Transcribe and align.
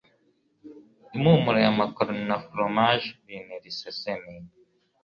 impumuro 1.15 1.57
ya 1.65 1.71
macaroni 1.79 2.23
na 2.29 2.37
foromaje 2.43 3.07
bintera 3.25 3.65
isesemi 3.71 4.31